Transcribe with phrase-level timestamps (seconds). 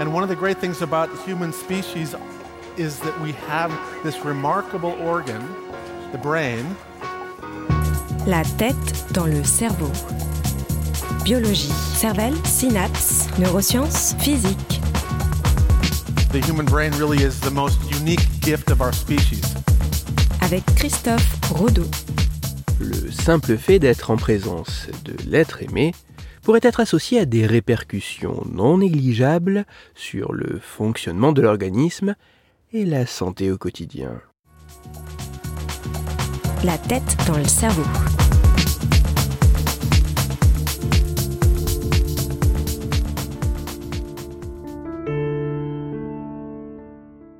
[0.00, 2.14] And one of the great things about the human species
[2.76, 3.70] is that we have
[4.02, 5.42] this remarkable organ,
[6.10, 6.64] the brain.
[8.26, 9.90] La tête dans le cerveau.
[11.24, 14.80] Biologie, cervelle, synapses, neurosciences, physique.
[16.32, 19.54] The human brain really is the most unique gift of our species.
[20.40, 21.86] Avec Christophe Rodeau.
[22.80, 25.92] Le simple fait d'être en présence de l'être aimé
[26.42, 29.64] pourrait être associé à des répercussions non négligeables
[29.94, 32.14] sur le fonctionnement de l'organisme
[32.72, 34.20] et la santé au quotidien.
[36.64, 37.82] La tête dans le cerveau.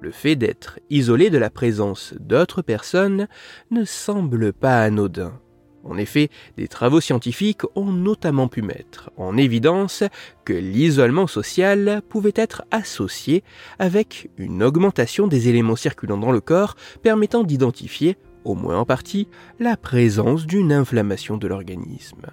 [0.00, 3.28] Le fait d'être isolé de la présence d'autres personnes
[3.70, 5.41] ne semble pas anodin.
[5.84, 10.04] En effet, des travaux scientifiques ont notamment pu mettre en évidence
[10.44, 13.42] que l'isolement social pouvait être associé
[13.78, 19.28] avec une augmentation des éléments circulant dans le corps permettant d'identifier, au moins en partie,
[19.58, 22.26] la présence d'une inflammation de l'organisme.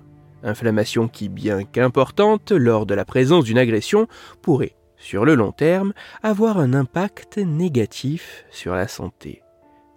[0.43, 4.07] Inflammation qui, bien qu'importante lors de la présence d'une agression,
[4.41, 9.41] pourrait, sur le long terme, avoir un impact négatif sur la santé.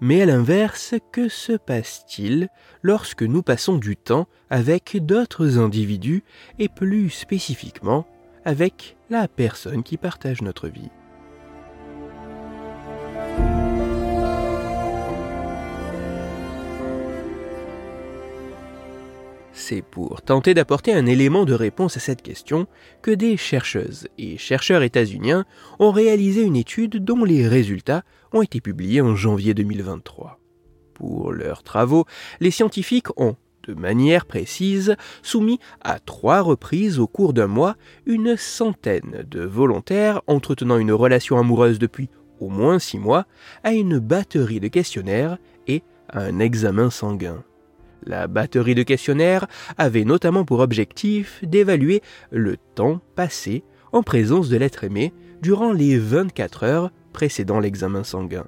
[0.04, 2.48] Mais à l'inverse, que se passe-t-il
[2.82, 6.24] lorsque nous passons du temps avec d'autres individus
[6.58, 8.04] et plus spécifiquement
[8.44, 10.90] avec la personne qui partage notre vie?
[19.52, 22.66] C'est pour tenter d'apporter un élément de réponse à cette question
[23.02, 25.44] que des chercheuses et chercheurs états-uniens
[25.78, 30.40] ont réalisé une étude dont les résultats ont été publiés en janvier 2023.
[30.94, 32.06] Pour leurs travaux,
[32.40, 33.36] les scientifiques ont,
[33.68, 40.22] de manière précise, soumis à trois reprises au cours d'un mois une centaine de volontaires
[40.28, 42.08] entretenant une relation amoureuse depuis
[42.40, 43.26] au moins six mois
[43.64, 47.44] à une batterie de questionnaires et à un examen sanguin.
[48.04, 49.46] La batterie de questionnaires
[49.78, 55.98] avait notamment pour objectif d'évaluer le temps passé en présence de l'être aimé durant les
[55.98, 58.46] 24 heures précédant l'examen sanguin.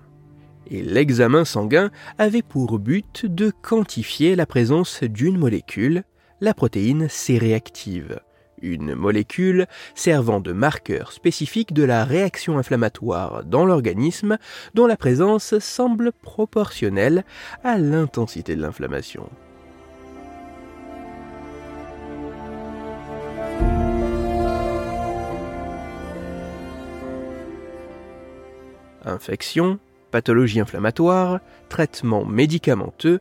[0.71, 6.05] Et l'examen sanguin avait pour but de quantifier la présence d'une molécule,
[6.41, 8.21] la protéine C-réactive,
[8.63, 14.39] une molécule servant de marqueur spécifique de la réaction inflammatoire dans l'organisme
[14.73, 17.25] dont la présence semble proportionnelle
[17.63, 19.29] à l'intensité de l'inflammation.
[29.05, 29.79] Infection,
[30.11, 33.21] pathologie inflammatoire, traitement médicamenteux,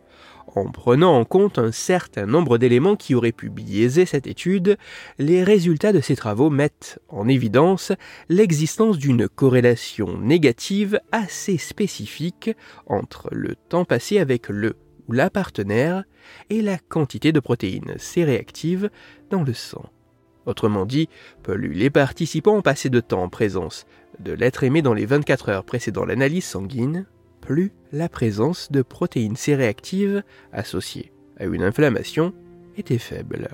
[0.56, 4.78] en prenant en compte un certain nombre d'éléments qui auraient pu biaiser cette étude,
[5.18, 7.92] les résultats de ces travaux mettent en évidence
[8.30, 12.52] l'existence d'une corrélation négative assez spécifique
[12.86, 14.76] entre le temps passé avec le
[15.08, 16.04] ou la partenaire
[16.50, 18.90] et la quantité de protéines C-réactives
[19.30, 19.90] dans le sang.
[20.46, 21.10] Autrement dit,
[21.42, 23.86] plus les participants ont passé de temps en présence
[24.20, 27.06] de l'être aimé dans les 24 heures précédant l'analyse sanguine,
[27.42, 32.34] plus la présence de protéines C réactives associées à une inflammation
[32.78, 33.50] était faible.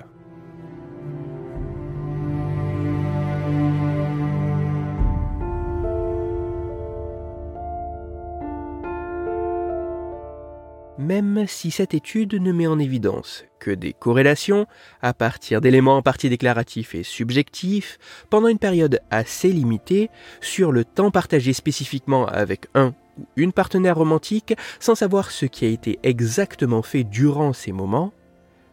[11.00, 14.66] Même si cette étude ne met en évidence que des corrélations
[15.00, 20.10] à partir d'éléments en partie déclaratifs et subjectifs pendant une période assez limitée
[20.40, 25.64] sur le temps partagé spécifiquement avec un ou une partenaire romantique sans savoir ce qui
[25.64, 28.12] a été exactement fait durant ces moments,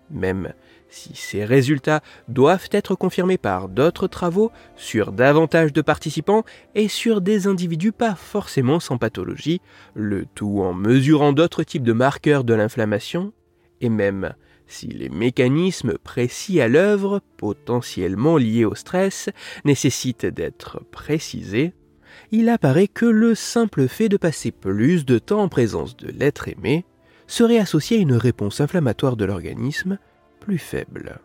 [0.09, 0.53] même
[0.89, 6.43] si ces résultats doivent être confirmés par d'autres travaux sur davantage de participants
[6.75, 9.61] et sur des individus pas forcément sans pathologie,
[9.95, 13.33] le tout en mesurant d'autres types de marqueurs de l'inflammation,
[13.81, 14.33] et même
[14.67, 19.29] si les mécanismes précis à l'œuvre, potentiellement liés au stress,
[19.63, 21.73] nécessitent d'être précisés,
[22.31, 26.47] il apparaît que le simple fait de passer plus de temps en présence de l'être
[26.47, 26.85] aimé
[27.27, 29.99] serait associé à une réponse inflammatoire de l'organisme
[30.55, 31.19] faible.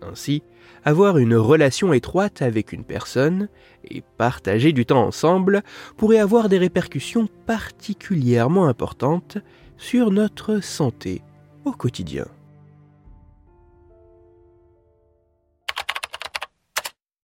[0.00, 0.42] Ainsi,
[0.84, 3.48] avoir une relation étroite avec une personne
[3.84, 5.62] et partager du temps ensemble
[5.98, 9.36] pourrait avoir des répercussions particulièrement importantes
[9.76, 11.22] sur notre santé
[11.64, 12.26] au quotidien.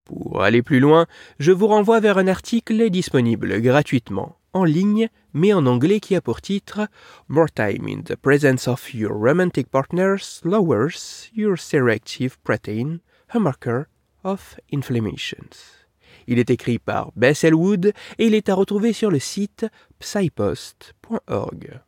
[0.05, 1.07] Pour aller plus loin,
[1.39, 6.21] je vous renvoie vers un article disponible gratuitement en ligne, mais en anglais qui a
[6.21, 6.89] pour titre
[7.29, 13.01] More time in the presence of your romantic partners lowers your selective protein,
[13.31, 13.85] a marker
[14.25, 15.83] of inflammations.
[16.27, 19.67] Il est écrit par Bess Elwood et il est à retrouver sur le site
[19.99, 21.81] psypost.org.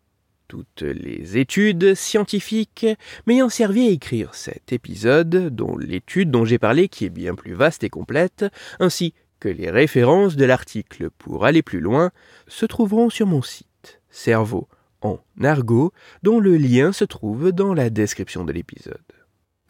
[0.49, 2.87] Toutes les études scientifiques
[3.27, 7.55] m'ayant servi à écrire cet épisode, dont l'étude dont j'ai parlé qui est bien plus
[7.55, 8.45] vaste et complète,
[8.79, 9.15] ainsi
[9.49, 12.11] les références de l'article pour aller plus loin,
[12.47, 14.69] se trouveront sur mon site, Cerveau
[15.05, 15.93] en argot,
[16.23, 18.99] dont le lien se trouve dans la description de l'épisode.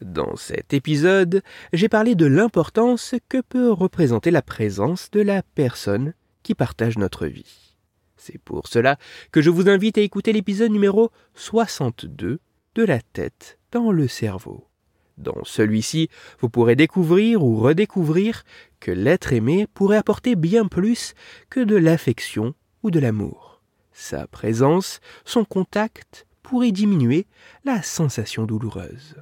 [0.01, 1.41] Dans cet épisode,
[1.73, 6.13] j'ai parlé de l'importance que peut représenter la présence de la personne
[6.43, 7.75] qui partage notre vie.
[8.17, 8.97] C'est pour cela
[9.31, 12.39] que je vous invite à écouter l'épisode numéro 62
[12.75, 14.67] de la tête dans le cerveau.
[15.17, 16.09] Dans celui-ci,
[16.39, 18.43] vous pourrez découvrir ou redécouvrir
[18.79, 21.13] que l'être aimé pourrait apporter bien plus
[21.49, 22.53] que de l'affection
[22.83, 23.61] ou de l'amour.
[23.93, 27.27] Sa présence, son contact pourrait diminuer
[27.63, 29.15] la sensation douloureuse.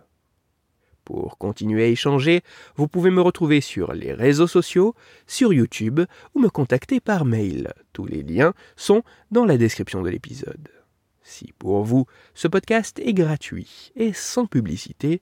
[1.06, 2.42] Pour continuer à échanger,
[2.76, 4.96] vous pouvez me retrouver sur les réseaux sociaux,
[5.28, 6.02] sur YouTube
[6.34, 7.74] ou me contacter par mail.
[7.92, 10.70] Tous les liens sont dans la description de l'épisode.
[11.22, 15.22] Si pour vous, ce podcast est gratuit et sans publicité,